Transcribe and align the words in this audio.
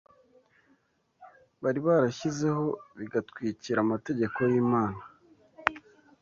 bari 1.63 1.79
barashyizeho 1.87 2.65
bigatwikira 2.97 3.77
amategeko 3.85 4.37
y’Imana 4.51 5.01